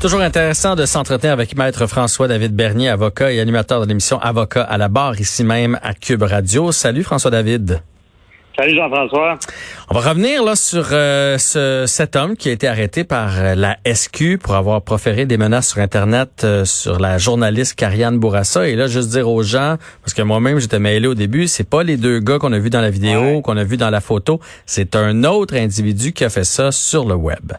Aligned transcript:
Toujours 0.00 0.20
intéressant 0.20 0.76
de 0.76 0.86
s'entretenir 0.86 1.32
avec 1.32 1.56
Maître 1.56 1.88
François-David 1.88 2.54
Bernier, 2.54 2.88
avocat 2.88 3.32
et 3.32 3.40
animateur 3.40 3.80
de 3.80 3.86
l'émission 3.86 4.20
Avocat 4.20 4.62
à 4.62 4.78
la 4.78 4.86
barre, 4.86 5.18
ici 5.18 5.42
même 5.42 5.76
à 5.82 5.92
Cube 5.92 6.22
Radio. 6.22 6.70
Salut 6.70 7.02
François-David. 7.02 7.82
Salut 8.56 8.76
Jean-François. 8.76 9.38
On 9.90 9.98
va 9.98 10.08
revenir 10.08 10.44
là 10.44 10.54
sur 10.54 10.86
euh, 10.92 11.36
ce, 11.38 11.84
cet 11.88 12.14
homme 12.14 12.36
qui 12.36 12.48
a 12.48 12.52
été 12.52 12.68
arrêté 12.68 13.02
par 13.02 13.40
euh, 13.40 13.56
la 13.56 13.76
SQ 13.92 14.38
pour 14.40 14.54
avoir 14.54 14.82
proféré 14.82 15.26
des 15.26 15.36
menaces 15.36 15.70
sur 15.70 15.80
Internet 15.80 16.42
euh, 16.44 16.64
sur 16.64 17.00
la 17.00 17.18
journaliste 17.18 17.74
Karianne 17.74 18.20
Bourassa. 18.20 18.68
Et 18.68 18.76
là, 18.76 18.86
juste 18.86 19.10
dire 19.10 19.28
aux 19.28 19.42
gens, 19.42 19.78
parce 20.02 20.14
que 20.14 20.22
moi-même 20.22 20.60
j'étais 20.60 20.78
mêlé 20.78 21.08
au 21.08 21.14
début, 21.14 21.48
c'est 21.48 21.68
pas 21.68 21.82
les 21.82 21.96
deux 21.96 22.20
gars 22.20 22.38
qu'on 22.38 22.52
a 22.52 22.58
vus 22.60 22.70
dans 22.70 22.80
la 22.80 22.90
vidéo, 22.90 23.42
qu'on 23.42 23.56
a 23.56 23.64
vu 23.64 23.76
dans 23.76 23.90
la 23.90 24.00
photo, 24.00 24.38
c'est 24.64 24.94
un 24.94 25.24
autre 25.24 25.56
individu 25.56 26.12
qui 26.12 26.24
a 26.24 26.30
fait 26.30 26.44
ça 26.44 26.70
sur 26.70 27.04
le 27.04 27.16
web. 27.16 27.52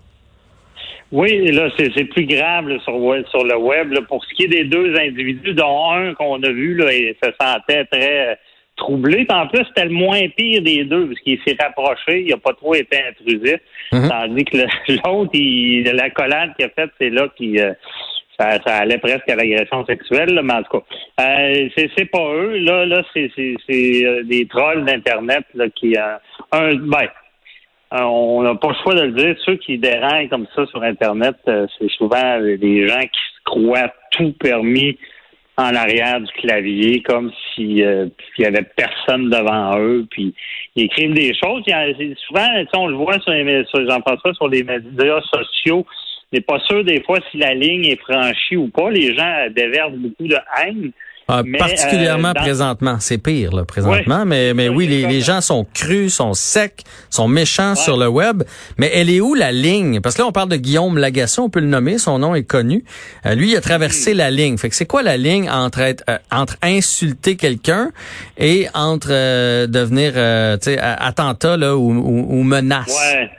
Oui, 1.12 1.52
là, 1.52 1.70
c'est 1.78 2.04
plus 2.06 2.26
grave 2.26 2.70
sur, 2.84 3.30
sur 3.32 3.44
le 3.44 3.58
web. 3.58 3.94
Pour 4.08 4.24
ce 4.24 4.34
qui 4.36 4.44
est 4.44 4.48
des 4.48 4.66
deux 4.66 4.96
individus, 4.96 5.54
dont 5.54 5.92
un 5.92 6.14
qu'on 6.14 6.42
a 6.44 6.50
vu, 6.50 6.76
là, 6.76 6.94
il 6.94 7.16
se 7.22 7.32
sentait 7.40 7.86
très 7.86 8.38
troublé. 8.80 9.28
En 9.30 9.48
plus, 9.48 9.64
c'était 9.68 9.86
le 9.86 9.92
moins 9.92 10.28
pire 10.36 10.62
des 10.62 10.84
deux, 10.86 11.08
parce 11.08 11.20
qu'il 11.20 11.40
s'est 11.46 11.58
rapproché, 11.60 12.22
il 12.22 12.30
n'a 12.30 12.38
pas 12.38 12.54
trop 12.54 12.74
été 12.74 12.98
intrusif. 13.08 13.60
Mhm. 13.92 14.10
Tandis 14.10 14.46
que 14.46 14.58
l'autre, 15.06 15.96
la 15.96 16.10
collade 16.10 16.56
qu'il 16.56 16.66
a 16.66 16.70
faite, 16.70 16.92
c'est 17.00 17.10
là 17.10 17.28
qu'il 17.36 17.60
euh, 17.60 17.74
ça, 18.40 18.58
allait 18.78 18.98
presque 18.98 19.30
à 19.30 19.36
l'agression 19.36 19.86
sexuelle, 19.86 20.34
là, 20.34 20.42
mais 20.42 20.54
en 20.54 20.64
tout 20.64 20.80
cas, 20.80 20.86
euh, 21.22 21.70
c'est 21.76 22.06
pas 22.06 22.34
eux. 22.34 22.58
Là, 22.60 22.86
là, 22.86 23.04
c'est 23.14 23.30
euh, 23.38 24.24
des 24.24 24.48
trolls 24.48 24.86
d'Internet 24.86 25.44
là, 25.54 25.66
qui 25.70 25.96
un 26.52 26.76
ben, 26.76 27.08
on 27.92 28.44
n'a 28.44 28.56
pas 28.56 28.70
le 28.70 28.76
choix 28.84 28.96
de 28.96 29.02
le 29.02 29.12
dire. 29.12 29.36
Ceux 29.46 29.56
qui 29.56 29.78
dérangent 29.78 30.30
comme 30.30 30.48
ça 30.56 30.66
sur 30.68 30.84
Internet, 30.84 31.36
c'est 31.46 31.90
souvent 31.92 32.40
des 32.40 32.88
gens 32.88 33.02
qui 33.02 33.20
se 33.20 33.44
croient 33.46 33.94
tout 34.12 34.34
permis 34.40 34.98
en 35.60 35.76
arrière 35.76 36.22
du 36.22 36.32
clavier 36.34 37.02
comme 37.02 37.32
si 37.54 37.84
euh, 37.84 38.08
il 38.38 38.44
y 38.44 38.48
avait 38.48 38.66
personne 38.78 39.30
devant 39.30 39.78
eux. 39.78 40.06
Puis 40.10 40.34
ils 40.76 40.86
écrivent 40.86 41.14
des 41.14 41.34
choses. 41.34 41.64
Souvent 42.28 42.48
on 42.76 42.88
le 42.88 42.96
voit 42.96 43.20
sur 43.20 43.32
les 43.32 43.44
pas 43.44 44.34
sur 44.34 44.48
les 44.48 44.64
médias 44.64 45.22
sociaux. 45.34 45.86
N'est 46.32 46.42
pas 46.42 46.60
sûr 46.60 46.84
des 46.84 47.02
fois 47.04 47.18
si 47.32 47.38
la 47.38 47.54
ligne 47.54 47.86
est 47.86 48.00
franchie 48.00 48.56
ou 48.56 48.70
pas. 48.70 48.90
Les 48.90 49.16
gens 49.16 49.48
déversent 49.54 49.98
beaucoup 49.98 50.28
de 50.28 50.38
haine 50.62 50.92
ah, 51.32 51.44
particulièrement 51.60 52.30
euh, 52.30 52.42
présentement, 52.42 52.98
c'est 53.00 53.20
pire 53.20 53.54
là, 53.56 53.64
présentement, 53.64 54.26
mais 54.26 54.56
mais 54.56 54.68
oui, 54.68 54.88
les, 54.88 55.06
les, 55.06 55.22
gens 55.22 55.42
sont 55.42 55.64
crus, 55.76 56.16
sont 56.16 56.34
secs, 56.34 56.82
sont 57.12 57.28
méchants 57.28 57.76
sur 57.76 57.98
le 57.98 58.08
web. 58.08 58.42
Mais 58.80 58.90
elle 58.94 59.12
est 59.12 59.22
où 59.22 59.36
la 59.36 59.52
ligne? 59.52 60.02
Parce 60.02 60.16
que 60.16 60.24
là, 60.24 60.28
on 60.28 60.32
parle 60.32 60.50
de 60.50 60.56
Guillaume 60.56 60.98
Lagasson, 60.98 61.44
on 61.44 61.50
peut 61.52 61.60
le 61.60 61.68
nommer, 61.68 62.00
son 62.00 62.18
nom 62.18 62.34
est 62.34 62.46
connu. 62.46 62.84
Euh, 63.28 63.36
lui, 63.36 63.52
il 63.52 63.56
a 63.56 63.62
traversé 63.62 64.16
la 64.16 64.32
ligne. 64.32 64.58
Fait 64.58 64.70
que 64.70 64.76
c'est 64.76 64.88
quoi 64.88 65.04
la 65.04 65.18
ligne 65.18 65.48
entre 65.52 65.82
être, 65.82 66.04
euh, 66.10 66.18
entre 66.32 66.58
insulter 66.64 67.36
quelqu'un 67.36 67.92
et 68.40 68.66
entre 68.74 69.10
devenir, 69.68 70.14
tu 70.60 70.72
sais, 70.72 70.80
attentat 70.80 71.58
là 71.58 71.78
ou, 71.78 71.92
ou, 71.92 72.44
menace? 72.44 72.88
Ouais. 72.88 73.30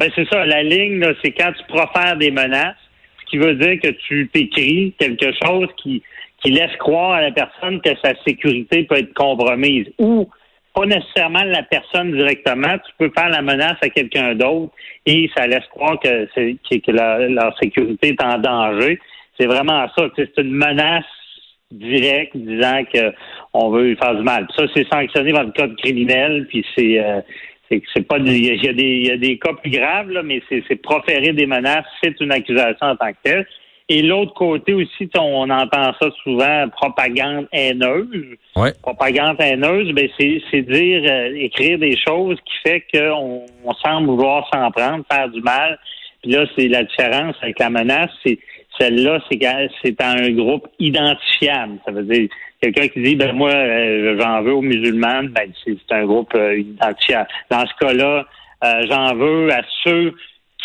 Ben 0.00 0.10
c'est 0.16 0.28
ça. 0.28 0.44
La 0.44 0.64
ligne, 0.64 1.06
c'est 1.22 1.30
quand 1.30 1.52
tu 1.52 1.62
profères 1.68 2.16
des 2.16 2.32
menaces, 2.32 2.74
ce 3.20 3.30
qui 3.30 3.38
veut 3.38 3.54
dire 3.54 3.78
que 3.80 3.90
tu 4.08 4.28
t'écris 4.32 4.92
quelque 4.98 5.30
chose 5.40 5.68
qui 5.80 6.02
qui 6.42 6.50
laisse 6.50 6.74
croire 6.78 7.12
à 7.12 7.20
la 7.22 7.30
personne 7.30 7.80
que 7.80 7.90
sa 8.02 8.12
sécurité 8.26 8.84
peut 8.84 8.98
être 8.98 9.14
compromise 9.14 9.86
ou 9.98 10.28
pas 10.74 10.86
nécessairement 10.86 11.44
la 11.44 11.62
personne 11.62 12.12
directement. 12.12 12.78
Tu 12.78 12.92
peux 12.98 13.12
faire 13.16 13.28
la 13.28 13.42
menace 13.42 13.76
à 13.82 13.88
quelqu'un 13.90 14.34
d'autre 14.34 14.72
et 15.06 15.30
ça 15.36 15.46
laisse 15.46 15.66
croire 15.70 15.98
que, 16.00 16.24
que 16.24 16.90
leur 17.32 17.56
sécurité 17.58 18.08
est 18.08 18.22
en 18.22 18.38
danger. 18.38 18.98
C'est 19.38 19.46
vraiment 19.46 19.86
ça. 19.96 20.08
C'est 20.16 20.38
une 20.38 20.52
menace 20.52 21.04
directe 21.70 22.36
disant 22.36 22.82
qu'on 22.92 23.70
veut 23.70 23.88
lui 23.88 23.96
faire 23.96 24.14
du 24.14 24.22
mal. 24.22 24.46
ça, 24.56 24.64
c'est 24.74 24.86
sanctionné 24.88 25.32
dans 25.32 25.42
le 25.42 25.52
code 25.52 25.76
criminel, 25.76 26.46
puis 26.48 26.64
c'est 26.76 26.98
euh, 26.98 27.20
c'est 27.94 28.06
pas 28.06 28.18
il 28.18 28.28
y, 28.30 28.66
y 28.66 29.10
a 29.10 29.16
des 29.16 29.38
cas 29.38 29.54
plus 29.54 29.70
graves 29.70 30.10
là, 30.10 30.22
mais 30.22 30.42
c'est 30.48 30.76
proférer 30.76 31.32
des 31.32 31.46
menaces, 31.46 31.86
c'est 32.02 32.20
une 32.20 32.30
accusation 32.30 32.86
en 32.88 32.96
tant 32.96 33.10
que 33.12 33.16
telle. 33.22 33.46
Et 33.88 34.02
l'autre 34.02 34.32
côté 34.34 34.74
aussi, 34.74 35.08
on 35.18 35.50
entend 35.50 35.92
ça 36.00 36.08
souvent, 36.22 36.68
propagande 36.70 37.46
haineuse. 37.52 38.36
Propagande 38.82 39.40
haineuse, 39.40 39.92
ben 39.92 40.08
c'est 40.18 40.62
dire, 40.62 41.02
euh, 41.10 41.34
écrire 41.34 41.78
des 41.78 41.96
choses 41.96 42.38
qui 42.44 42.54
fait 42.62 42.84
qu'on 42.92 43.44
on 43.64 43.74
semble 43.74 44.08
vouloir 44.08 44.48
s'en 44.52 44.70
prendre, 44.70 45.04
faire 45.10 45.28
du 45.28 45.40
mal. 45.40 45.78
Puis 46.22 46.32
là, 46.32 46.46
c'est 46.56 46.68
la 46.68 46.84
différence 46.84 47.34
avec 47.42 47.58
la 47.58 47.70
menace, 47.70 48.10
c'est 48.24 48.38
celle-là, 48.78 49.20
c'est 49.30 49.40
c'est 49.84 50.00
un 50.00 50.30
groupe 50.30 50.68
identifiable. 50.78 51.78
Ça 51.84 51.90
veut 51.90 52.04
dire 52.04 52.28
quelqu'un 52.60 52.88
qui 52.88 53.02
dit 53.02 53.16
ben 53.16 53.32
moi 53.32 53.50
euh, 53.50 54.16
j'en 54.18 54.42
veux 54.42 54.54
aux 54.54 54.62
musulmans, 54.62 55.24
ben 55.24 55.50
c'est 55.64 55.76
un 55.90 56.06
groupe 56.06 56.32
euh, 56.34 56.58
identifiable. 56.58 57.28
Dans 57.50 57.66
ce 57.66 57.86
cas-là, 57.86 58.26
j'en 58.88 59.14
veux 59.16 59.52
à 59.52 59.62
ceux 59.82 60.14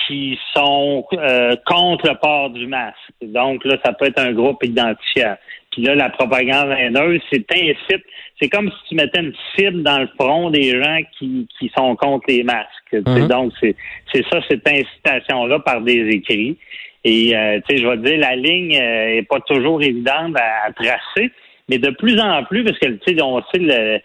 qui 0.05 0.37
sont 0.55 1.05
euh, 1.13 1.55
contre 1.65 2.07
le 2.07 2.15
port 2.15 2.49
du 2.51 2.67
masque. 2.67 2.95
Donc 3.21 3.65
là, 3.65 3.77
ça 3.83 3.93
peut 3.93 4.05
être 4.05 4.19
un 4.19 4.33
groupe 4.33 4.63
identifiable. 4.63 5.39
Puis 5.71 5.81
là, 5.81 5.95
la 5.95 6.09
propagande 6.09 6.71
haineuse, 6.71 7.21
c'est 7.31 7.45
incite. 7.51 8.03
C'est 8.41 8.49
comme 8.49 8.69
si 8.69 8.89
tu 8.89 8.95
mettais 8.95 9.19
une 9.19 9.33
cible 9.55 9.83
dans 9.83 9.99
le 9.99 10.09
front 10.19 10.49
des 10.49 10.81
gens 10.81 10.99
qui, 11.17 11.47
qui 11.59 11.71
sont 11.77 11.95
contre 11.95 12.25
les 12.27 12.43
masques. 12.43 12.93
Mhm. 12.93 13.27
Donc, 13.27 13.53
c'est, 13.59 13.75
c'est 14.11 14.23
ça, 14.31 14.39
cette 14.49 14.67
incitation-là 14.67 15.59
par 15.59 15.81
des 15.81 16.07
écrits. 16.09 16.57
Et 17.03 17.35
euh, 17.35 17.59
tu 17.67 17.77
sais, 17.77 17.81
je 17.81 17.87
vais 17.87 17.97
dire, 17.97 18.19
la 18.19 18.35
ligne 18.35 18.75
euh, 18.75 19.17
est 19.17 19.27
pas 19.27 19.39
toujours 19.41 19.81
évidente 19.81 20.35
à, 20.35 20.71
tracer, 20.73 21.31
mais 21.69 21.77
de 21.77 21.91
plus 21.91 22.19
en 22.19 22.43
plus, 22.43 22.63
parce 22.63 22.77
que 22.79 22.87
tu 22.87 23.15
sais, 23.15 23.21
on 23.21 23.41
sait 23.53 23.59
le, 23.59 23.99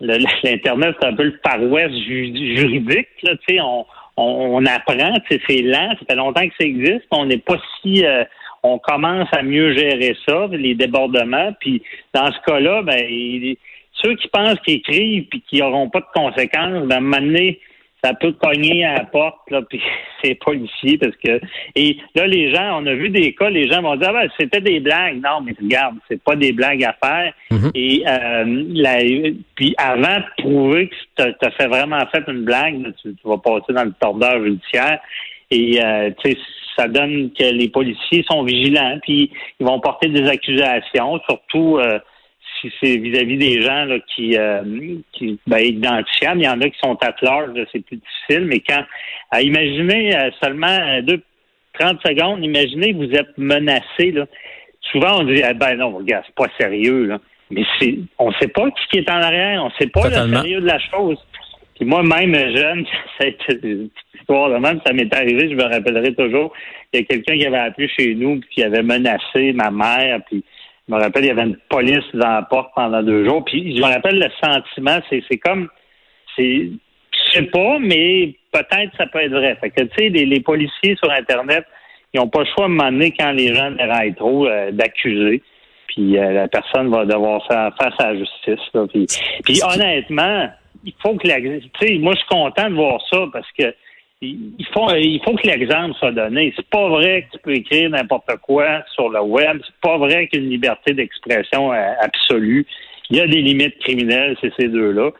l'Internet, 0.44 0.94
c'est 1.00 1.06
un 1.06 1.14
peu 1.14 1.24
le 1.24 1.38
paroisse 1.42 1.92
juridique. 1.92 3.08
Là, 3.22 3.32
tu 3.48 3.56
sais, 3.56 3.60
on, 4.16 4.62
on, 4.62 4.66
apprend, 4.66 5.14
c'est 5.28 5.62
lent, 5.62 5.90
ça 5.98 6.06
fait 6.08 6.14
longtemps 6.14 6.46
que 6.46 6.54
ça 6.58 6.66
existe, 6.66 7.06
on 7.10 7.26
n'est 7.26 7.38
pas 7.38 7.56
si 7.80 8.04
euh, 8.04 8.24
on 8.62 8.78
commence 8.78 9.28
à 9.32 9.42
mieux 9.42 9.76
gérer 9.76 10.16
ça, 10.26 10.48
les 10.50 10.74
débordements, 10.74 11.52
puis 11.60 11.82
dans 12.12 12.30
ce 12.32 12.38
cas-là, 12.46 12.82
ben 12.82 13.56
ceux 14.02 14.14
qui 14.16 14.28
pensent 14.28 14.58
qu'ils 14.60 14.76
écrivent 14.76 15.26
puis 15.28 15.42
qui 15.48 15.58
n'auront 15.58 15.90
pas 15.90 16.00
de 16.00 16.06
conséquences, 16.14 16.86
ben 16.86 17.12
à 17.14 17.20
ça 18.04 18.12
peut 18.14 18.32
cogner 18.32 18.84
à 18.84 18.98
la 18.98 19.04
porte, 19.04 19.50
là, 19.50 19.62
puis 19.62 19.80
c'est 20.22 20.34
policier 20.34 20.98
parce 20.98 21.16
que 21.16 21.40
et 21.74 21.96
là 22.14 22.26
les 22.26 22.54
gens, 22.54 22.80
on 22.82 22.86
a 22.86 22.94
vu 22.94 23.08
des 23.08 23.34
cas, 23.34 23.48
les 23.48 23.68
gens 23.68 23.82
vont 23.82 23.96
dire 23.96 24.10
ah 24.10 24.24
ben, 24.24 24.30
c'était 24.38 24.60
des 24.60 24.80
blagues. 24.80 25.20
Non, 25.22 25.40
mais 25.44 25.54
regarde, 25.60 25.96
c'est 26.08 26.22
pas 26.22 26.36
des 26.36 26.52
blagues 26.52 26.84
à 26.84 26.94
faire. 27.02 27.32
Mm-hmm. 27.50 27.70
Et 27.74 28.04
euh, 28.06 28.64
la, 28.74 28.98
puis 29.54 29.74
avant 29.78 30.18
de 30.18 30.42
prouver 30.42 30.88
que 30.88 30.94
tu 31.16 31.46
as, 31.46 31.50
fait 31.52 31.68
vraiment 31.68 32.00
fait 32.12 32.24
une 32.28 32.44
blague, 32.44 32.92
tu, 33.00 33.14
vas 33.24 33.38
passer 33.38 33.72
dans 33.72 33.84
le 33.84 33.94
tordeur 33.98 34.44
judiciaire. 34.44 35.00
Et 35.50 35.82
euh, 35.82 36.10
tu 36.22 36.32
sais, 36.32 36.38
ça 36.76 36.88
donne 36.88 37.30
que 37.38 37.44
les 37.44 37.68
policiers 37.68 38.24
sont 38.28 38.42
vigilants, 38.42 38.98
puis 39.02 39.30
ils 39.60 39.66
vont 39.66 39.78
porter 39.80 40.08
des 40.08 40.28
accusations, 40.28 41.20
surtout 41.28 41.78
euh, 41.78 41.98
c'est 42.80 42.96
vis-à-vis 42.96 43.36
des 43.36 43.60
gens 43.60 43.84
là, 43.84 43.98
qui, 44.14 44.36
euh, 44.36 44.62
qui 45.12 45.38
ben, 45.46 45.58
identifiables. 45.58 46.40
Il 46.40 46.44
y 46.44 46.48
en 46.48 46.60
a 46.60 46.68
qui 46.68 46.78
sont 46.82 46.98
à 47.02 47.14
large, 47.22 47.50
c'est 47.72 47.84
plus 47.84 47.96
difficile, 47.96 48.46
mais 48.46 48.60
quand 48.60 48.84
à 49.30 49.42
imaginer 49.42 50.16
euh, 50.16 50.30
seulement 50.42 50.66
euh, 50.66 51.02
deux 51.02 51.22
30 51.78 51.98
secondes, 52.06 52.44
imaginez 52.44 52.92
que 52.92 52.98
vous 52.98 53.12
êtes 53.12 53.36
menacé. 53.36 54.12
Là. 54.12 54.26
Souvent, 54.92 55.20
on 55.20 55.24
dit 55.24 55.42
ah, 55.42 55.54
ben 55.54 55.76
non, 55.76 55.90
regarde, 55.90 56.24
c'est 56.26 56.34
pas 56.34 56.50
sérieux, 56.58 57.06
là. 57.06 57.20
Mais 57.50 57.64
c'est 57.78 57.98
on 58.18 58.32
sait 58.32 58.48
pas 58.48 58.68
qui 58.90 58.98
est 58.98 59.10
en 59.10 59.20
arrière, 59.20 59.64
on 59.64 59.70
sait 59.78 59.88
pas 59.88 60.08
le 60.08 60.14
sérieux 60.14 60.60
de 60.60 60.66
la 60.66 60.78
chose. 60.78 61.18
Puis 61.74 61.84
moi, 61.84 62.02
même 62.02 62.34
jeune, 62.56 62.86
cette 63.20 63.42
histoire 64.14 64.50
de 64.50 64.56
même, 64.56 64.80
ça 64.86 64.92
m'est 64.92 65.12
arrivé, 65.14 65.50
je 65.50 65.54
me 65.54 65.64
rappellerai 65.64 66.14
toujours. 66.14 66.52
Il 66.92 67.00
y 67.00 67.02
a 67.02 67.06
quelqu'un 67.06 67.36
qui 67.36 67.46
avait 67.46 67.58
appelé 67.58 67.88
chez 67.88 68.14
nous 68.14 68.40
puis 68.40 68.48
qui 68.50 68.62
avait 68.62 68.82
menacé 68.82 69.52
ma 69.52 69.70
mère, 69.70 70.20
puis 70.26 70.44
je 70.86 70.94
me 70.94 71.00
rappelle, 71.00 71.24
il 71.24 71.28
y 71.28 71.30
avait 71.30 71.42
une 71.42 71.56
police 71.68 72.04
dans 72.12 72.30
la 72.30 72.42
porte 72.42 72.72
pendant 72.74 73.02
deux 73.02 73.24
jours. 73.24 73.44
Puis 73.44 73.76
je 73.76 73.82
me 73.82 73.86
rappelle 73.86 74.18
le 74.18 74.28
sentiment, 74.42 74.98
c'est, 75.08 75.22
c'est 75.28 75.38
comme 75.38 75.68
c'est 76.36 76.70
je 77.12 77.38
sais 77.38 77.42
pas, 77.44 77.78
mais 77.78 78.34
peut-être 78.52 78.96
ça 78.96 79.06
peut 79.06 79.20
être 79.20 79.32
vrai. 79.32 79.56
Fait 79.60 79.70
que 79.70 79.82
tu 79.82 79.88
sais, 79.96 80.08
les, 80.08 80.40
policiers 80.40 80.96
sur 80.96 81.10
Internet, 81.10 81.64
ils 82.12 82.20
n'ont 82.20 82.28
pas 82.28 82.40
le 82.40 82.46
choix 82.46 82.64
à 82.64 82.66
un 82.66 82.68
moment 82.68 82.92
donné 82.92 83.12
quand 83.18 83.32
les 83.32 83.54
gens 83.54 83.70
déraillent 83.70 84.14
trop 84.14 84.46
euh, 84.46 84.70
d'accuser. 84.72 85.42
Puis 85.88 86.18
euh, 86.18 86.32
la 86.32 86.48
personne 86.48 86.90
va 86.90 87.04
devoir 87.04 87.46
faire 87.46 87.72
face 87.80 87.94
à 87.98 88.12
la 88.12 88.18
justice. 88.18 88.88
Puis, 88.90 89.06
puis 89.44 89.60
honnêtement, 89.62 90.48
il 90.84 90.92
faut 91.00 91.14
que 91.14 91.28
la. 91.28 91.40
Tu 91.40 91.70
sais, 91.80 91.98
moi 91.98 92.14
je 92.14 92.18
suis 92.18 92.28
content 92.28 92.68
de 92.68 92.74
voir 92.74 93.00
ça 93.10 93.26
parce 93.32 93.50
que 93.58 93.74
il 94.24 94.66
faut, 94.72 94.88
il 94.94 95.20
faut 95.24 95.34
que 95.34 95.46
l'exemple 95.46 95.94
soit 95.98 96.12
donné. 96.12 96.52
C'est 96.56 96.68
pas 96.68 96.88
vrai 96.88 97.22
que 97.22 97.36
tu 97.36 97.42
peux 97.42 97.54
écrire 97.54 97.90
n'importe 97.90 98.30
quoi 98.42 98.82
sur 98.94 99.08
le 99.08 99.20
web. 99.20 99.60
C'est 99.64 99.88
pas 99.88 99.98
vrai 99.98 100.28
qu'il 100.28 100.40
y 100.40 100.42
a 100.42 100.44
une 100.46 100.50
liberté 100.50 100.92
d'expression 100.94 101.72
euh, 101.72 101.92
absolue. 102.00 102.66
Il 103.10 103.16
y 103.16 103.20
a 103.20 103.26
des 103.26 103.42
limites 103.42 103.78
criminelles, 103.80 104.36
c'est 104.40 104.52
ces 104.58 104.68
deux-là. 104.68 105.10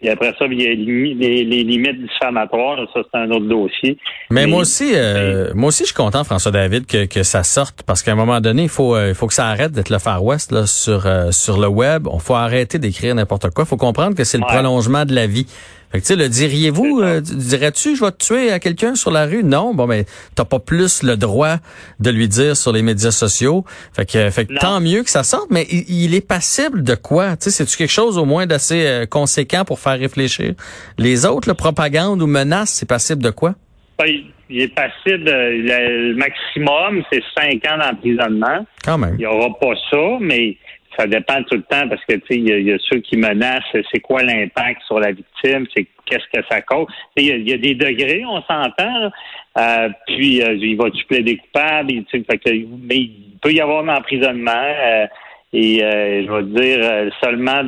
Puis 0.00 0.08
après 0.08 0.34
ça, 0.38 0.46
il 0.46 0.60
y 0.60 0.66
a 0.66 0.70
les, 0.70 1.44
limites 1.44 2.00
diffamatoires. 2.00 2.78
Ça, 2.94 3.00
c'est 3.12 3.18
un 3.18 3.30
autre 3.30 3.46
dossier. 3.46 3.98
Mais, 4.30 4.46
moi 4.46 4.60
aussi, 4.60 4.92
euh, 4.94 5.52
moi 5.54 5.68
aussi, 5.68 5.82
je 5.82 5.88
suis 5.88 5.94
content, 5.94 6.24
François 6.24 6.52
David, 6.52 6.86
que, 6.86 7.04
que 7.04 7.22
ça 7.22 7.42
sorte 7.42 7.82
parce 7.82 8.02
qu'à 8.02 8.12
un 8.12 8.14
moment 8.14 8.40
donné, 8.40 8.62
il 8.62 8.68
faut, 8.70 8.96
euh, 8.96 9.10
il 9.10 9.14
faut 9.14 9.26
que 9.26 9.34
ça 9.34 9.48
arrête 9.48 9.72
d'être 9.72 9.90
le 9.90 9.98
Far 9.98 10.24
West 10.24 10.52
là, 10.52 10.66
sur, 10.66 11.06
euh, 11.06 11.32
sur 11.32 11.60
le 11.60 11.68
web. 11.68 12.08
On 12.08 12.18
faut 12.18 12.34
arrêter 12.34 12.78
d'écrire 12.78 13.14
n'importe 13.14 13.50
quoi. 13.50 13.64
Il 13.64 13.68
faut 13.68 13.76
comprendre 13.76 14.16
que 14.16 14.24
c'est 14.24 14.38
le 14.38 14.46
prolongement 14.46 15.04
de 15.04 15.14
la 15.14 15.26
vie. 15.26 15.46
Fait 15.90 15.98
que, 15.98 16.04
tu 16.04 16.08
sais, 16.08 16.16
le 16.16 16.28
diriez-vous, 16.28 17.02
dirais-tu, 17.20 17.96
je 17.96 18.04
vais 18.04 18.12
te 18.12 18.24
tuer 18.24 18.52
à 18.52 18.60
quelqu'un 18.60 18.94
sur 18.94 19.10
la 19.10 19.26
rue? 19.26 19.42
Non, 19.42 19.74
bon, 19.74 19.86
mais 19.86 20.04
t'as 20.36 20.44
pas 20.44 20.60
plus 20.60 21.02
le 21.02 21.16
droit 21.16 21.56
de 21.98 22.10
lui 22.10 22.28
dire 22.28 22.56
sur 22.56 22.72
les 22.72 22.82
médias 22.82 23.10
sociaux. 23.10 23.64
Fait 23.92 24.06
que, 24.06 24.30
fait 24.30 24.46
que 24.46 24.54
tant 24.54 24.80
mieux 24.80 25.02
que 25.02 25.10
ça 25.10 25.24
sorte, 25.24 25.48
mais 25.50 25.66
il, 25.70 26.14
est 26.14 26.26
passible 26.26 26.84
de 26.84 26.94
quoi? 26.94 27.36
Tu 27.36 27.44
sais, 27.44 27.50
c'est-tu 27.50 27.76
quelque 27.76 27.90
chose 27.90 28.18
au 28.18 28.24
moins 28.24 28.46
d'assez 28.46 29.04
conséquent 29.10 29.64
pour 29.64 29.80
faire 29.80 29.98
réfléchir? 29.98 30.54
Les 30.96 31.26
autres, 31.26 31.48
la 31.48 31.54
propagande 31.54 32.22
ou 32.22 32.26
menace, 32.26 32.70
c'est 32.70 32.88
passible 32.88 33.22
de 33.22 33.30
quoi? 33.30 33.54
Ben, 33.98 34.06
il 34.50 34.62
est 34.62 34.74
passible, 34.74 35.24
le, 35.24 36.14
maximum, 36.14 37.02
c'est 37.12 37.22
cinq 37.36 37.64
ans 37.70 37.78
d'emprisonnement. 37.78 38.66
Quand 38.84 38.98
même. 38.98 39.14
Il 39.14 39.20
n'y 39.20 39.26
aura 39.26 39.48
pas 39.58 39.74
ça, 39.90 40.18
mais 40.20 40.56
ça 41.00 41.06
dépend 41.06 41.42
tout 41.44 41.56
le 41.56 41.62
temps 41.62 41.88
parce 41.88 42.04
que 42.04 42.14
tu 42.14 42.26
sais, 42.28 42.36
il 42.36 42.68
y, 42.68 42.72
a 42.72 42.78
ceux 42.90 43.00
qui 43.00 43.16
menacent, 43.16 43.62
c'est 43.72 44.00
quoi 44.00 44.22
l'impact 44.22 44.82
sur 44.86 45.00
la 45.00 45.12
victime, 45.12 45.66
c'est 45.74 45.86
qu'est-ce 46.04 46.26
que 46.32 46.44
ça 46.50 46.60
cause. 46.60 46.86
Il 47.16 47.48
y, 47.48 47.52
a 47.52 47.56
des 47.56 47.74
degrés, 47.74 48.22
on 48.26 48.42
s'entend. 48.42 49.10
Euh, 49.58 49.88
puis 50.06 50.42
euh, 50.42 50.54
il 50.54 50.76
va 50.76 50.90
tu 50.90 51.04
plaider 51.06 51.38
coupable, 51.38 51.92
mais 52.12 52.96
il 52.96 53.38
peut 53.40 53.52
y 53.52 53.60
avoir 53.60 53.82
un 53.82 53.96
emprisonnement. 53.96 54.50
Euh, 54.52 55.06
et 55.52 55.82
euh, 55.82 56.24
je 56.26 56.32
vais 56.32 56.60
dire 56.60 56.78
euh, 56.82 57.10
seulement 57.22 57.62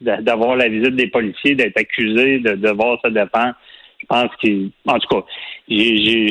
d'avoir 0.00 0.56
la 0.56 0.68
visite 0.68 0.94
des 0.96 1.08
policiers, 1.08 1.54
d'être 1.54 1.78
accusé, 1.78 2.40
de 2.40 2.52
devoir 2.52 2.98
se 3.02 3.08
défendre. 3.08 3.54
Je 3.98 4.06
pense 4.06 4.36
qu'il, 4.40 4.70
en 4.86 4.98
tout 4.98 5.08
cas, 5.08 5.26
je 5.68 6.30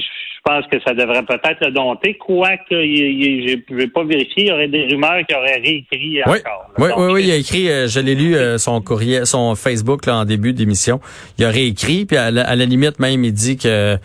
pense 0.50 0.68
que 0.72 0.80
ça 0.86 0.94
devrait 0.94 1.24
peut-être 1.24 1.66
le 1.66 1.72
dompter, 1.72 2.16
quoique 2.16 2.72
je 2.72 3.56
ne 3.72 3.78
vais 3.78 3.88
pas 3.88 4.04
vérifier, 4.04 4.44
il 4.44 4.48
y 4.48 4.52
aurait 4.52 4.68
des 4.68 4.86
rumeurs 4.86 5.26
qu'il 5.28 5.38
aurait 5.38 5.60
réécrit 5.64 6.24
encore. 6.24 6.70
oui, 6.78 6.90
oui, 6.98 7.12
oui, 7.14 7.24
il 7.26 7.32
a 7.32 7.36
écrit, 7.36 7.70
euh, 7.70 7.88
je 7.88 8.00
l'ai 8.00 8.16
lu, 8.16 8.36
son 8.58 8.82
courrier, 8.82 9.26
son 9.26 9.56
Facebook 9.56 10.06
là, 10.06 10.18
en 10.18 10.26
début 10.26 10.54
d'émission. 10.54 11.00
Il 11.38 11.46
a 11.46 11.50
réécrit, 11.50 12.06
puis 12.06 12.18
à 12.18 12.32
la 12.32 12.56
limite 12.56 13.00
même, 13.00 13.24
il 13.24 13.34
dit 13.34 13.58
que 13.58 13.98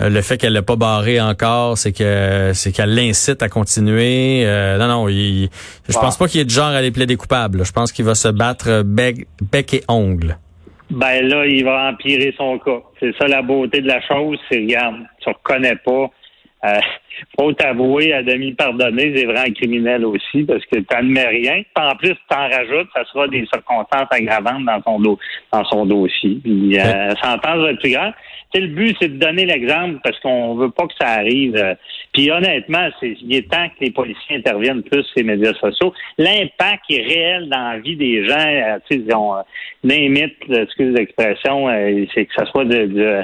euh, 0.00 0.08
le 0.08 0.22
fait 0.22 0.38
qu'elle 0.38 0.52
l'a 0.52 0.62
pas 0.62 0.76
barré 0.76 1.20
encore, 1.20 1.76
c'est 1.76 1.92
que 1.92 2.52
c'est 2.54 2.72
qu'elle 2.72 2.94
l'incite 2.94 3.42
à 3.42 3.48
continuer. 3.48 4.44
Euh, 4.46 4.78
non, 4.78 4.86
non, 4.86 5.08
il, 5.08 5.48
je 5.88 5.98
pense 5.98 6.16
pas 6.16 6.28
qu'il 6.28 6.40
est 6.40 6.44
de 6.44 6.50
genre 6.50 6.68
à 6.68 6.82
les 6.82 6.90
plaider 6.90 7.16
coupables. 7.16 7.64
Je 7.64 7.72
pense 7.72 7.92
qu'il 7.92 8.04
va 8.04 8.14
se 8.14 8.28
battre 8.28 8.82
bec, 8.82 9.26
bec 9.50 9.74
et 9.74 9.82
ongle. 9.88 10.38
Ben 10.90 11.26
là, 11.28 11.46
il 11.46 11.64
va 11.64 11.90
empirer 11.90 12.34
son 12.36 12.58
cas. 12.58 12.80
C'est 13.00 13.14
ça 13.18 13.26
la 13.26 13.42
beauté 13.42 13.80
de 13.80 13.88
la 13.88 14.00
chose. 14.00 14.38
C'est 14.50 14.60
regarde, 14.60 14.96
tu 15.20 15.28
reconnais 15.28 15.76
pas. 15.76 16.10
Euh, 16.64 16.80
faut 17.38 17.52
t'avouer 17.52 18.12
à 18.12 18.22
demi 18.22 18.52
pardonner, 18.52 19.12
c'est 19.14 19.26
vraiment 19.26 19.52
criminel 19.54 20.04
aussi 20.04 20.44
parce 20.44 20.64
que 20.66 20.78
tu 20.78 20.86
n'admets 20.90 21.26
rien. 21.26 21.62
En 21.76 21.94
plus, 21.96 22.14
tu 22.14 22.36
en 22.36 22.48
rajoutes, 22.48 22.88
ça 22.94 23.04
sera 23.12 23.28
des 23.28 23.46
circonstances 23.52 24.08
aggravantes 24.10 24.64
dans 24.64 24.82
son 24.82 25.18
dans 25.52 25.64
son 25.64 25.86
dossier. 25.86 26.38
Puis, 26.42 26.78
euh, 26.78 27.14
sentence 27.22 27.58
va 27.58 27.70
être 27.72 27.80
plus 27.80 27.92
grande 27.92 28.14
le 28.54 28.68
but, 28.68 28.96
c'est 29.00 29.08
de 29.08 29.18
donner 29.18 29.44
l'exemple 29.44 29.98
parce 30.02 30.18
qu'on 30.20 30.54
veut 30.54 30.70
pas 30.70 30.86
que 30.86 30.94
ça 31.00 31.08
arrive. 31.08 31.56
Euh, 31.56 31.74
puis 32.18 32.32
honnêtement, 32.32 32.88
c'est, 32.98 33.16
il 33.22 33.36
est 33.36 33.48
temps 33.48 33.68
que 33.68 33.84
les 33.84 33.92
policiers 33.92 34.38
interviennent 34.38 34.82
plus 34.82 35.04
sur 35.04 35.12
les 35.18 35.22
médias 35.22 35.54
sociaux. 35.54 35.94
L'impact 36.18 36.82
est 36.90 37.02
réel 37.02 37.48
dans 37.48 37.70
la 37.70 37.78
vie 37.78 37.94
des 37.94 38.26
gens. 38.26 38.34
Euh, 38.34 38.78
tu 38.90 38.96
sais, 38.96 39.04
ils 39.06 39.14
ont 39.14 39.36
euh, 39.36 40.62
excuse 40.62 40.94
l'expression, 40.94 41.68
euh, 41.68 42.04
c'est 42.12 42.24
que 42.24 42.34
ça 42.36 42.44
soit 42.46 42.64
de, 42.64 43.22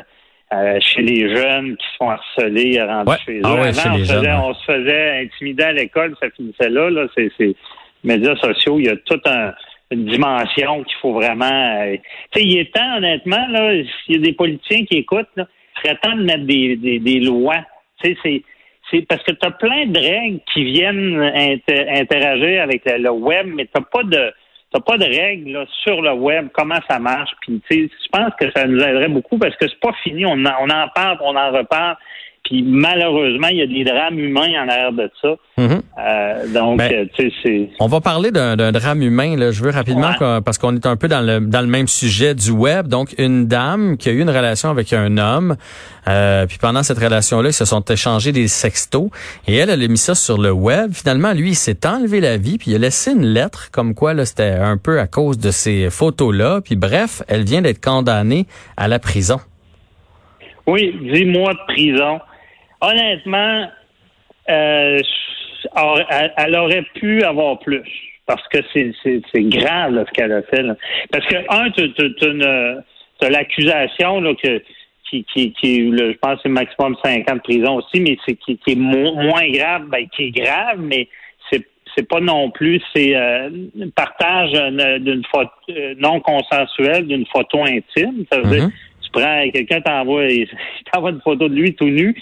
chez 0.79 1.03
les 1.03 1.35
jeunes 1.35 1.77
qui 1.77 1.87
sont 1.99 2.09
harcelés, 2.09 2.81
rendus 2.81 3.17
chez 3.27 3.39
eux. 3.39 3.43
Ah 3.43 4.45
on, 4.45 4.55
se 4.55 4.65
faisait, 4.65 5.23
intimider 5.25 5.65
à 5.65 5.73
l'école, 5.73 6.15
ça 6.23 6.31
finissait 6.31 6.69
là. 6.69 6.89
là 6.89 7.09
c'est, 7.17 7.33
c'est 7.37 7.57
médias 8.05 8.37
sociaux. 8.37 8.79
Il 8.79 8.87
y 8.87 8.91
a 8.91 8.97
tout 8.97 9.21
un 9.25 9.55
une 9.91 10.07
dimension 10.07 10.85
qu'il 10.85 10.97
faut 11.03 11.15
vraiment. 11.15 11.81
Euh, 11.83 11.97
tu 12.31 12.41
sais, 12.41 12.47
il 12.47 12.59
est 12.59 12.73
temps, 12.73 12.97
honnêtement, 12.97 13.45
là, 13.49 13.73
s'il 14.07 14.17
y 14.17 14.19
a 14.19 14.23
des 14.23 14.33
politiciens 14.33 14.85
qui 14.85 14.99
écoutent, 14.99 15.27
là, 15.35 15.47
il 15.77 15.83
serait 15.83 15.99
temps 16.01 16.17
de 16.17 16.23
mettre 16.23 16.45
des, 16.45 16.77
des, 16.77 17.01
des 17.01 17.21
lois. 17.21 17.65
Tu 18.01 18.11
sais, 18.11 18.19
c'est. 18.23 18.43
C'est 18.91 19.07
parce 19.09 19.23
que 19.23 19.33
tu 19.33 19.47
as 19.47 19.51
plein 19.51 19.87
de 19.87 19.99
règles 19.99 20.41
qui 20.53 20.65
viennent 20.65 21.21
interagir 21.21 22.63
avec 22.63 22.83
le, 22.85 23.11
web, 23.11 23.47
mais 23.55 23.67
tu 23.67 23.83
pas 23.93 24.03
de 24.05 24.33
t'as 24.73 24.81
pas 24.81 24.99
de 24.99 25.05
règles 25.05 25.67
sur 25.85 26.03
le 26.03 26.13
web, 26.13 26.49
comment 26.53 26.81
ça 26.89 26.99
marche. 26.99 27.31
Puis, 27.43 27.63
je 27.71 28.09
pense 28.11 28.33
que 28.41 28.51
ça 28.57 28.67
nous 28.67 28.81
aiderait 28.81 29.09
beaucoup 29.09 29.39
parce 29.39 29.55
que 29.57 29.69
c'est 29.69 29.81
pas 29.81 29.93
fini. 30.03 30.27
On 30.27 30.45
en, 30.45 30.55
on 30.61 30.69
en 30.69 30.89
parle, 30.89 31.19
on 31.21 31.37
en 31.37 31.53
reparle. 31.53 31.97
Puis 32.45 32.63
malheureusement, 32.63 33.49
il 33.49 33.57
y 33.57 33.63
a 33.63 33.67
des 33.67 33.85
drames 33.85 34.19
humains 34.19 34.51
en 34.63 34.69
arrière 34.69 34.93
de 34.93 35.11
ça. 35.23 35.35
Mhm. 35.57 35.81
euh, 35.99 36.53
donc, 36.53 36.79
ben, 36.79 37.09
tu 37.15 37.31
sais, 37.31 37.35
c'est. 37.43 37.71
On 37.81 37.87
va 37.87 38.03
parler 38.03 38.31
d'un 38.33 38.71
drame 38.71 39.01
humain. 39.01 39.35
Là. 39.37 39.51
Je 39.51 39.65
veux 39.65 39.71
rapidement 39.71 40.13
parce 40.45 40.59
qu'on 40.59 40.75
est 40.77 40.85
un 40.85 40.97
peu 40.97 41.09
dans 41.09 41.23
le 41.23 41.41
dans 41.41 41.63
le 41.63 41.67
même 41.67 41.89
sujet 41.89 42.35
du 42.35 42.51
web. 42.51 42.87
Donc, 42.89 43.15
une 43.17 43.47
dame 43.47 43.97
qui 43.97 44.11
a 44.11 44.13
eu 44.13 44.21
une 44.21 44.31
relation 44.31 44.69
avec 44.69 44.93
un 44.93 45.17
homme. 45.17 45.57
Euh, 46.07 46.45
puis 46.47 46.59
pendant 46.61 46.83
cette 46.83 46.99
relation-là, 46.99 47.49
ils 47.49 47.55
se 47.55 47.65
sont 47.65 47.83
échangés 47.87 48.33
des 48.33 48.47
sextos. 48.47 49.09
Et 49.49 49.57
elle, 49.57 49.71
elle 49.71 49.83
a 49.83 49.89
mis 49.89 49.97
ça 49.97 50.15
sur 50.15 50.37
le 50.37 50.53
web. 50.53 50.93
Finalement, 50.93 51.33
lui, 51.33 51.51
il 51.51 51.57
s'est 51.57 51.87
enlevé 51.87 52.21
la 52.21 52.37
vie. 52.37 52.59
Puis 52.59 52.73
il 52.73 52.75
a 52.75 52.79
laissé 52.79 53.13
une 53.13 53.25
lettre 53.25 53.71
comme 53.71 53.95
quoi 53.95 54.13
là, 54.13 54.27
c'était 54.27 54.51
un 54.51 54.77
peu 54.77 55.01
à 55.01 55.07
cause 55.07 55.39
de 55.39 55.51
ces 55.51 55.89
photos-là. 55.89 56.61
Puis 56.63 56.77
bref, 56.77 57.23
elle 57.27 57.45
vient 57.45 57.63
d'être 57.63 57.83
condamnée 57.83 58.45
à 58.77 58.87
la 58.87 58.99
prison. 58.99 59.41
Oui, 60.67 60.95
dix 61.01 61.25
mois 61.25 61.55
de 61.55 61.73
prison 61.73 62.21
honnêtement, 62.81 63.69
euh, 64.49 65.01
elle, 66.37 66.57
aurait 66.57 66.85
pu 66.95 67.23
avoir 67.23 67.59
plus. 67.61 67.83
Parce 68.27 68.47
que 68.49 68.59
c'est 68.73 68.93
grave 69.37 70.03
ce 70.07 70.11
qu'elle 70.13 70.33
a 70.33 70.43
fait. 70.43 70.65
Parce 71.11 71.27
que, 71.27 71.37
un, 71.51 71.71
tu 71.71 73.27
as 73.27 73.31
l'accusation 73.31 74.23
que 74.35 74.63
qui, 75.11 75.25
qui, 75.25 75.53
qui 75.53 75.91
je 75.97 76.17
pense 76.19 76.41
c'est 76.43 76.49
maximum 76.49 76.97
5 77.05 77.31
ans 77.31 77.37
de 77.37 77.41
prison 77.41 77.77
aussi, 77.77 78.01
mais 78.01 78.17
c'est 78.27 78.35
qui, 78.37 78.59
est 78.67 78.75
moins 78.75 79.49
grave, 79.51 79.87
ben, 79.89 80.07
qui 80.09 80.25
est 80.25 80.31
grave, 80.31 80.79
mais 80.79 81.09
c'est 81.51 81.67
c'est 81.97 82.09
pas 82.09 82.21
non 82.21 82.51
plus 82.51 82.83
c'est 82.95 83.15
euh, 83.15 83.51
partage 83.95 84.53
d'une 85.01 85.23
photo 85.31 85.51
euh, 85.71 85.95
non 85.99 86.21
consensuelle 86.21 87.07
d'une 87.07 87.27
photo 87.27 87.63
intime. 87.63 88.25
Ça 88.33 88.41
veut 88.41 88.51
dire 88.51 88.67
mm-hmm. 88.67 88.73
tu 89.03 89.11
prends 89.13 89.51
quelqu'un 89.51 89.81
t'envoie 89.81 90.27
t'envoie 90.93 91.11
une 91.11 91.21
photo 91.21 91.49
de 91.49 91.55
lui 91.55 91.75
tout 91.75 91.85
nu, 91.85 92.17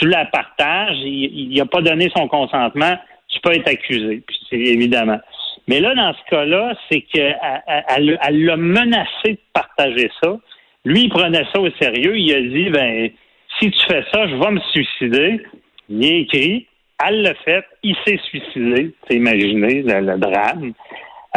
tu 0.00 0.08
la 0.08 0.24
partages, 0.24 0.96
il 1.02 1.54
n'a 1.54 1.66
pas 1.66 1.82
donné 1.82 2.10
son 2.16 2.26
consentement, 2.26 2.96
tu 3.28 3.38
peux 3.40 3.52
être 3.52 3.68
accusé, 3.68 4.22
c'est 4.48 4.56
évidemment. 4.56 5.20
Mais 5.68 5.80
là, 5.80 5.94
dans 5.94 6.12
ce 6.12 6.30
cas-là, 6.30 6.74
c'est 6.90 7.02
qu'elle 7.02 7.38
elle, 7.66 8.44
l'a 8.44 8.56
menacé 8.56 9.32
de 9.32 9.38
partager 9.52 10.10
ça. 10.22 10.36
Lui, 10.84 11.02
il 11.02 11.08
prenait 11.10 11.44
ça 11.52 11.60
au 11.60 11.70
sérieux. 11.80 12.18
Il 12.18 12.34
a 12.34 12.40
dit, 12.40 12.70
ben, 12.70 13.10
si 13.58 13.70
tu 13.70 13.86
fais 13.86 14.02
ça, 14.12 14.26
je 14.26 14.34
vais 14.34 14.50
me 14.50 14.60
suicider. 14.72 15.40
Il 15.88 16.04
a 16.04 16.16
écrit, 16.16 16.66
elle 17.06 17.22
l'a 17.22 17.34
fait, 17.34 17.64
il 17.82 17.94
s'est 18.04 18.18
suicidé. 18.24 18.92
C'est 19.08 19.16
imaginé 19.16 19.82
le, 19.82 20.18
drame. 20.18 20.72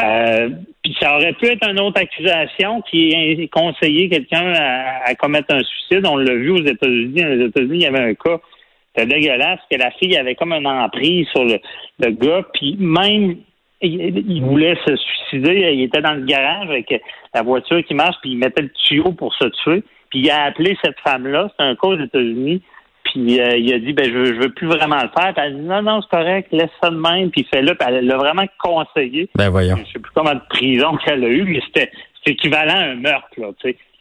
Euh, 0.01 0.49
puis 0.81 0.95
ça 0.99 1.15
aurait 1.15 1.33
pu 1.33 1.45
être 1.47 1.69
une 1.69 1.79
autre 1.79 2.01
accusation 2.01 2.81
qui 2.89 3.09
est 3.09 3.47
conseillé 3.49 4.09
quelqu'un 4.09 4.51
à, 4.55 5.09
à, 5.09 5.15
commettre 5.15 5.53
un 5.53 5.61
suicide. 5.61 6.07
On 6.07 6.17
l'a 6.17 6.33
vu 6.33 6.49
aux 6.49 6.65
États-Unis. 6.65 7.23
Aux 7.23 7.47
États-Unis, 7.47 7.77
il 7.77 7.81
y 7.81 7.85
avait 7.85 7.99
un 7.99 8.13
cas 8.15 8.39
c'était 8.95 9.07
dégueulasse 9.07 9.59
que 9.69 9.77
la 9.77 9.91
fille 9.91 10.17
avait 10.17 10.35
comme 10.35 10.53
un 10.53 10.65
emprise 10.65 11.27
sur 11.29 11.43
le, 11.43 11.59
gars, 12.11 12.43
puis 12.53 12.75
même 12.79 13.37
il, 13.81 14.41
voulait 14.43 14.77
se 14.85 14.95
suicider, 14.95 15.71
il 15.73 15.83
était 15.83 16.01
dans 16.01 16.13
le 16.13 16.25
garage 16.25 16.69
avec 16.69 17.01
la 17.33 17.41
voiture 17.41 17.83
qui 17.83 17.93
marche, 17.93 18.15
puis 18.21 18.31
il 18.31 18.37
mettait 18.37 18.61
le 18.61 18.69
tuyau 18.69 19.11
pour 19.11 19.33
se 19.35 19.47
tuer, 19.63 19.83
puis 20.09 20.19
il 20.19 20.29
a 20.29 20.43
appelé 20.43 20.77
cette 20.83 20.99
femme-là, 20.99 21.49
c'est 21.57 21.65
un 21.65 21.75
cas 21.75 21.87
aux 21.87 21.99
États-Unis, 21.99 22.61
puis 23.13 23.39
euh, 23.39 23.57
il 23.57 23.71
a 23.73 23.79
dit 23.79 23.93
ben 23.93 24.05
je, 24.05 24.25
je 24.25 24.41
veux 24.41 24.49
plus 24.49 24.65
vraiment 24.65 24.95
le 24.95 25.09
faire. 25.09 25.33
Puis 25.33 25.43
elle 25.45 25.53
a 25.53 25.55
dit 25.55 25.61
non 25.61 25.81
non 25.83 26.01
c'est 26.01 26.17
correct, 26.17 26.47
laisse 26.51 26.71
ça 26.81 26.89
de 26.89 26.97
même. 26.97 27.29
Puis 27.29 27.45
fait-le. 27.53 27.75
Puis 27.75 27.87
elle 27.87 28.07
l'a 28.07 28.17
vraiment 28.17 28.45
conseillé. 28.59 29.29
Ben 29.35 29.49
voyons. 29.49 29.77
Je 29.77 29.93
sais 29.93 29.99
plus 29.99 30.11
combien 30.15 30.35
de 30.35 30.41
prison 30.49 30.97
qu'elle 30.97 31.23
a 31.23 31.27
eu, 31.27 31.43
mais 31.43 31.61
c'était 31.67 31.91
équivalent 32.25 32.75
à 32.75 32.85
un 32.85 32.95
meurtre 32.95 33.27
là. 33.37 33.49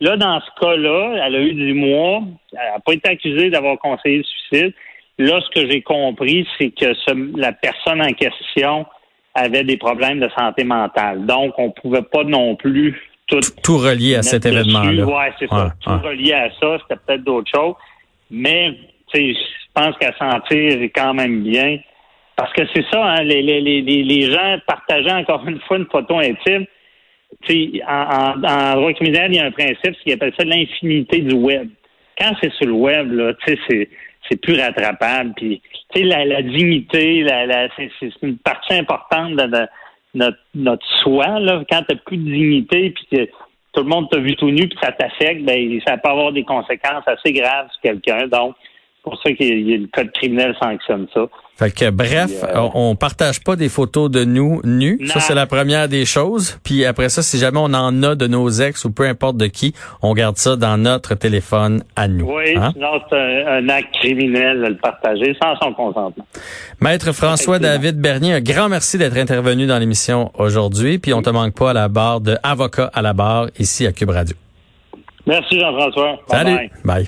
Là 0.00 0.16
dans 0.16 0.40
ce 0.40 0.60
cas-là, 0.60 1.26
elle 1.26 1.34
a 1.34 1.40
eu 1.40 1.52
du 1.52 1.74
mois. 1.74 2.22
Elle 2.52 2.72
n'a 2.74 2.80
pas 2.80 2.94
été 2.94 3.10
accusée 3.10 3.50
d'avoir 3.50 3.78
conseillé 3.78 4.18
le 4.18 4.24
suicide. 4.24 4.74
Là 5.18 5.40
ce 5.42 5.60
que 5.60 5.70
j'ai 5.70 5.82
compris 5.82 6.48
c'est 6.58 6.70
que 6.70 6.94
la 7.38 7.52
personne 7.52 8.00
en 8.00 8.12
question 8.12 8.86
avait 9.34 9.64
des 9.64 9.76
problèmes 9.76 10.20
de 10.20 10.30
santé 10.38 10.64
mentale. 10.64 11.26
Donc 11.26 11.52
on 11.58 11.70
pouvait 11.70 12.02
pas 12.02 12.24
non 12.24 12.56
plus 12.56 12.98
tout, 13.26 13.40
tout 13.62 13.78
relier 13.78 14.16
à 14.16 14.22
cet 14.22 14.46
événement-là. 14.46 15.04
Oui, 15.04 15.34
c'est 15.38 15.48
ça. 15.48 15.74
Tout 15.80 16.06
relier 16.06 16.32
à 16.32 16.50
ça, 16.60 16.78
c'était 16.82 17.00
peut-être 17.06 17.24
d'autres 17.24 17.50
choses. 17.54 17.74
Mais 18.30 18.74
je 19.14 19.34
pense 19.74 19.96
qu'à 19.98 20.12
sentir 20.16 20.78
quand 20.94 21.14
même 21.14 21.42
bien. 21.42 21.78
Parce 22.36 22.52
que 22.54 22.62
c'est 22.74 22.84
ça, 22.90 23.04
hein, 23.04 23.22
les, 23.22 23.42
les, 23.42 23.60
les, 23.60 23.82
les 23.82 24.30
gens 24.30 24.58
partageant 24.66 25.18
encore 25.18 25.46
une 25.46 25.60
fois 25.60 25.76
une 25.78 25.86
photo 25.86 26.18
intime, 26.18 26.66
en, 27.86 28.42
en, 28.42 28.74
droit 28.76 28.92
criminel, 28.94 29.32
il 29.32 29.36
y 29.36 29.40
a 29.40 29.46
un 29.46 29.50
principe 29.50 29.94
qui 30.04 30.12
appelle 30.12 30.32
ça 30.38 30.44
l'infinité 30.44 31.20
du 31.20 31.34
web. 31.34 31.68
Quand 32.18 32.32
c'est 32.42 32.52
sur 32.54 32.66
le 32.66 32.72
web, 32.72 33.12
là, 33.12 33.32
c'est 33.46 33.88
c'est 34.28 34.40
plus 34.40 34.58
rattrapable. 34.58 35.32
Puis, 35.34 35.60
la, 35.96 36.24
la, 36.24 36.42
dignité, 36.42 37.22
la, 37.22 37.46
la 37.46 37.68
c'est 37.76 37.90
une 38.22 38.38
partie 38.38 38.74
importante 38.74 39.34
de, 39.34 39.66
notre, 40.14 40.38
notre 40.54 40.86
soi. 41.02 41.40
Là. 41.40 41.62
Quand 41.68 41.82
tu 41.88 41.96
plus 41.96 42.16
de 42.16 42.30
dignité, 42.30 42.90
puis 42.90 43.06
que 43.10 43.24
tout 43.72 43.82
le 43.82 43.88
monde 43.88 44.08
t'a 44.10 44.18
vu 44.18 44.36
tout 44.36 44.50
nu, 44.50 44.68
puis 44.68 44.78
ça 44.82 44.92
t'affecte, 44.92 45.42
ben 45.42 45.80
ça 45.86 45.96
peut 45.96 46.10
avoir 46.10 46.32
des 46.32 46.44
conséquences 46.44 47.06
assez 47.06 47.32
graves 47.32 47.68
sur 47.72 47.80
quelqu'un. 47.80 48.26
Donc, 48.28 48.54
pour 49.02 49.20
ça 49.22 49.30
que 49.32 49.42
le 49.42 49.86
code 49.92 50.12
criminel 50.12 50.54
sanctionne 50.60 51.06
ça. 51.12 51.22
Fait 51.56 51.70
que 51.70 51.90
bref, 51.90 52.30
euh, 52.44 52.68
on 52.74 52.96
partage 52.96 53.42
pas 53.42 53.56
des 53.56 53.68
photos 53.68 54.10
de 54.10 54.24
nous 54.24 54.60
nus. 54.64 54.98
Ça 55.06 55.20
c'est 55.20 55.34
la 55.34 55.46
première 55.46 55.88
des 55.88 56.04
choses. 56.04 56.58
Puis 56.64 56.84
après 56.84 57.08
ça, 57.08 57.22
si 57.22 57.38
jamais 57.38 57.58
on 57.60 57.74
en 57.74 58.02
a 58.02 58.14
de 58.14 58.26
nos 58.26 58.48
ex 58.48 58.84
ou 58.84 58.92
peu 58.92 59.06
importe 59.06 59.36
de 59.36 59.46
qui, 59.46 59.74
on 60.02 60.14
garde 60.14 60.36
ça 60.38 60.56
dans 60.56 60.76
notre 60.78 61.14
téléphone 61.14 61.82
à 61.94 62.08
nous. 62.08 62.26
Oui, 62.32 62.56
hein? 62.56 62.70
sinon 62.72 63.00
c'est 63.10 63.44
un, 63.46 63.68
acte 63.68 63.94
criminel 63.94 64.60
de 64.60 64.66
le 64.68 64.76
partager 64.76 65.36
sans 65.40 65.54
son 65.56 65.72
consentement. 65.74 66.26
Maître 66.80 67.12
François 67.12 67.58
David 67.58 68.00
Bernier, 68.00 68.34
un 68.34 68.40
grand 68.40 68.68
merci 68.68 68.98
d'être 68.98 69.16
intervenu 69.16 69.66
dans 69.66 69.78
l'émission 69.78 70.30
aujourd'hui. 70.38 70.98
Puis 70.98 71.12
on 71.12 71.22
te 71.22 71.30
manque 71.30 71.54
pas 71.54 71.70
à 71.70 71.74
la 71.74 71.88
barre 71.88 72.20
de 72.20 72.36
avocat 72.42 72.90
à 72.94 73.02
la 73.02 73.12
barre 73.12 73.48
ici 73.58 73.86
à 73.86 73.92
Cube 73.92 74.10
Radio. 74.10 74.36
Merci 75.26 75.60
Jean-François. 75.60 76.18
Salut. 76.28 76.70
bye. 76.84 77.06